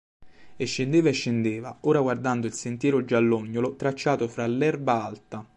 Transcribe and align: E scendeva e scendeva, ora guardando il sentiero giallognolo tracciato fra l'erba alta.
E 0.57 0.65
scendeva 0.65 1.09
e 1.09 1.11
scendeva, 1.11 1.77
ora 1.81 2.01
guardando 2.01 2.47
il 2.47 2.53
sentiero 2.53 3.05
giallognolo 3.05 3.75
tracciato 3.75 4.27
fra 4.27 4.47
l'erba 4.47 5.03
alta. 5.05 5.45